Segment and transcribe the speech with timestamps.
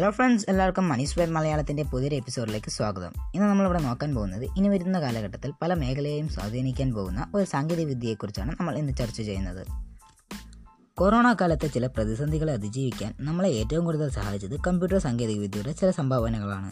[0.00, 3.12] Hello friends എല്ലാവർക്കും Manish Y മലയാളത്തിന്റെ പുതിയൊരു എപ്പിസോഡിലേക്ക് സ്വാഗതം.
[3.34, 8.78] ഇന്ന് നമ്മളിവിടെ നോക്കാൻ പോകുന്നത് ഇനി വരുന്ന കാലഘട്ടത്തിൽ പല മേഖലയെയും സ്വാധീനിക്കാൻ പോകുന്ന ഒരു സാങ്കേതിക വിദ്യയെക്കുറിച്ചാണ് നമ്മൾ
[8.78, 9.66] ഇന്ന് ചർച്ച ചെയ്യുന്നത്.
[10.94, 16.70] കൊറോണ കാലത്തെ ചില പ്രതിസന്ധികളെ അതിജീവിക്കാൻ നമ്മളെ ഏറ്റവും കൂടുതൽ സഹായിച്ചത് കമ്പ്യൂട്ടർ സാങ്കേതികവിദ്യയുടെ ചില സംഭാവനകളാണ്.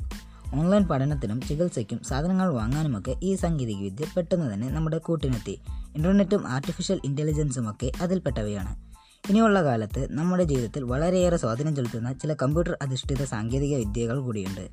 [0.57, 5.61] ഓൺലൈൻ പഠനത്തിനും ചികിത്സയ്ക്കും സാധനങ്ങൾ വാങ്ങാനുമൊക്കെ ഈ സാങ്കേതികവിദ്യ പെട്ടെന്ന് തന്നെ നമ്മുടെ കൂട്ടിനെത്തി.
[5.97, 8.88] ഇന്റർനെറ്റും ആർട്ടിഫിഷ്യൽ ഇന്റലിജൻസും ഒക്കെ അതിൽപ്പെട്ടവയാണ്.
[9.29, 14.69] ഇനിയുള്ള കാലത്ത് നമ്മുടെ ജീവിതത്തിൽ വളരെയേറെ സ്വാധീനം ചെലുത്തുന്ന ചില കമ്പ്യൂട്ടർ അധിഷ്ഠിത സാങ്കേതിക വിദ്യകൾ കൂടിയുണ്ട്.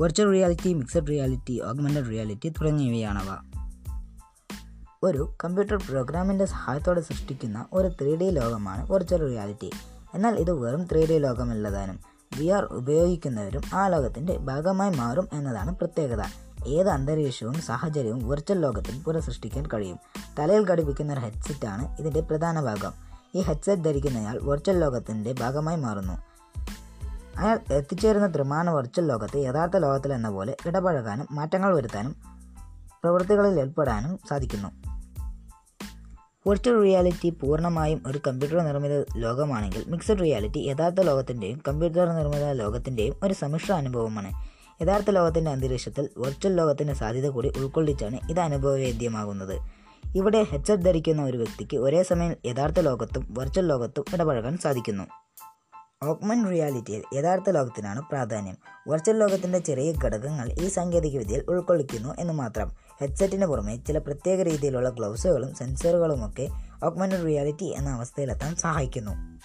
[0.00, 3.36] Virtual reality mixed reality augmented reality തുടങ്ങിയവയാണവ.
[5.02, 9.70] ഒരു കമ്പ്യൂട്ടർ പ്രോഗ്രാമിന്റെ സഹായത്തോടെ സൃഷ്ടിക്കുന്ന ഒരു ത്രീ ഡി ലോകമാണ് വെർച്വൽ റിയാലിറ്റി
[10.14, 12.00] എന്നാൽ ഇത് വെറും ത്രീ ഡി ലോകമല്ലതാനും
[12.38, 16.22] വി ആർ ഉപയോഗിക്കുന്നവരും ആ ലോകത്തിന്റെ ഭാഗമായി മാറും എന്നതാണ് പ്രത്യേകത.
[16.66, 19.98] ഏത് അന്തരീക്ഷവും സാഹചര്യവും വെർച്വൽ ലോകത്തിൽ പുനഃസൃഷ്ടിക്കാൻ കഴിയും.
[20.38, 23.09] തലയിൽ ഘടിപ്പിക്കുന്ന ഒരു ഹെഡ്സെറ്റാണ് ഇതിന്റെ പ്രധാന ഭാഗം.
[23.34, 26.12] ഈ ഹെഡ്സെറ്റ് ധരിക്കുന്നയാൾ വെർച്വൽ ലോകത്തിന്റെ ഭാഗമായി മാറുന്നു.
[27.38, 32.16] അയാൾ എത്തിച്ചേരുന്ന ത്രിമാന വെർച്വൽ ലോകത്ത് യഥാർത്ഥ ലോകത്തിൽ എന്ന പോലെ ഇടപഴകാനും മാറ്റങ്ങൾ വരുത്താനും
[33.02, 34.68] പ്രവൃത്തികളിൽ ഏർപ്പെടാനും സാധിക്കുന്നു.
[36.46, 43.34] വെർച്വൽ റിയാലിറ്റി പൂർണമായും ഒരു കമ്പ്യൂട്ടർ നിർമ്മിത ലോകമാണെങ്കിൽ മിക്സഡ് റിയാലിറ്റി യഥാർത്ഥ ലോകത്തിന്റെയും കമ്പ്യൂട്ടർ നിർമ്മിത ലോകത്തിന്റെയും ഒരു
[43.34, 44.30] സമ്മിശ്ര അനുഭവമാണ്.
[44.82, 49.79] യഥാർത്ഥ ലോകത്തിന്റെ അന്തരീക്ഷത്തിൽ വെർച്വൽ ലോകത്തിന്റെ സാധ്യത കൂടി ഉൾക്കൊള്ളിച്ചാണ് ഇത് അനുഭവവേദ്യമാകുന്നത്.
[50.16, 55.04] ഇവിടെ ഹെഡ്സെറ്റ് ധരിക്കുന്ന ഒരു വ്യക്തിക്ക് ഒരേ സമയം യഥാർത്ഥ ലോകത്തും വെർച്വൽ ലോകത്തും ഇടപഴകാൻ സാധിക്കുന്നു.
[56.02, 58.56] ഓഗ്മെന്റ് റിയാലിറ്റിയിൽ യഥാർത്ഥ ലോകത്തിനാണ് പ്രാധാന്യം.
[58.88, 62.68] വെർച്വൽ ലോകത്തിന്റെ ചെറിയ ഘടകങ്ങൾ ഈ സാങ്കേതികവിദ്യയിൽ ഉൾക്കൊള്ളിക്കുന്നു എന്ന് മാത്രം.
[63.00, 66.48] ഹെഡ്സെറ്റിന് പുറമെ ചില പ്രത്യേക രീതിയിലുള്ള ഗ്ലൗസുകളും സെൻസറുകളുമൊക്കെ
[66.84, 69.38] ഓഗ്മെന്റഡ് റിയാലിറ്റി എന്ന അവസ്ഥയിലെത്താൻ സഹായിക്കുന്നു.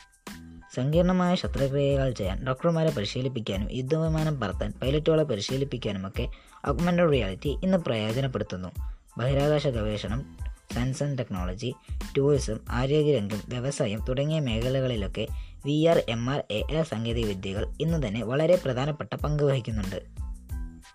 [0.76, 6.28] സങ്കീർണമായ ശസ്ത്രക്രിയകൾ ചെയ്യാൻ ഡോക്ടർമാരെ പരിശീലിപ്പിക്കാനും യുദ്ധവിമാനം പറത്താൻ പൈലറ്റുകളെ പരിശീലിപ്പിക്കാനുമൊക്കെ
[6.68, 8.70] ഓഗ്മെന്റഡ് റിയാലിറ്റി ഇന്ന് പ്രയോജനപ്പെടുത്തുന്നു.
[9.18, 11.74] ബഹിരാകാശ ഗവേഷണം സയൻസ് ആൻഡ് ടെക്നോളജി
[12.18, 15.28] ടൂറിസം ആരോഗ്യരംഗം വ്യവസായം തുടങ്ങിയ മേഖലകളിലൊക്കെ
[15.66, 20.04] V R M R A R സാങ്കേതികവിദ്യകൾ ഇന്ന് തന്നെ വളരെ പ്രധാനപ്പെട്ട പങ്ക് വഹിക്കുന്നുണ്ട്.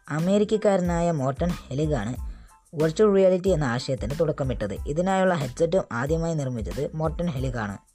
[0.09, 2.31] അമേരിക്കക്കാരനായ മോർട്ടൺ ഹെലിഗാണ്
[2.75, 4.75] വെർച്വൽ റിയാലിറ്റി എന്ന ആശയത്തിന് തുടക്കമിട്ടത്.
[4.75, 7.90] ഇതിനായുള്ള ഹെഡ്സെറ്റും ആദ്യമായി നിർമ്മിച്ചത് മോർട്ടൺ ഹെലിഗാണ്.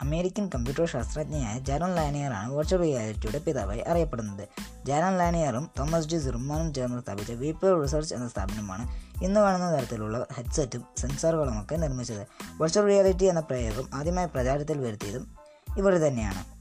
[0.00, 4.48] അമേരിക്കൻ കമ്പ്യൂട്ടർ ശാസ്ത്രജ്ഞയായ ജാരൻ ലാനിയറാണ് വെർച്വൽ റിയാലിറ്റിയുടെ പിതാവായി അറിയപ്പെടുന്നത്.
[4.84, 8.88] ജാരൻ ലാനിയറും തോമസ് ജി സിർമാനും ചേർന്ന് സ്ഥാപിച്ച വീപ്പർ റിസർച്ച് എന്ന സ്ഥാപനമാണ്
[9.24, 12.26] ഇന്ന് കാണുന്ന തരത്തിലുള്ള ഹെഡ്സെറ്റും സെൻസറുകളുമൊക്കെ നിർമ്മിച്ചത്.
[12.60, 15.36] വെർച്വൽ റിയാലിറ്റി എന്ന പ്രയോഗം ആദ്യമായി പ്രചാരത്തിൽ വരുത്തിയതും
[15.78, 16.53] ഇവർ തന്നെയാണ്.